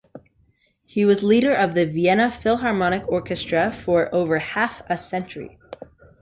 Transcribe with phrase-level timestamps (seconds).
[0.83, 5.59] He was leader of the Vienna Philharmonic Orchestra for over half a century.